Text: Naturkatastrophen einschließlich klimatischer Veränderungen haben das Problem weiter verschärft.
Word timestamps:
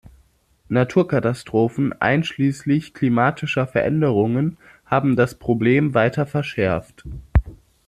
Naturkatastrophen 0.67 1.93
einschließlich 2.01 2.95
klimatischer 2.95 3.67
Veränderungen 3.67 4.57
haben 4.83 5.15
das 5.15 5.35
Problem 5.35 5.93
weiter 5.93 6.25
verschärft. 6.25 7.03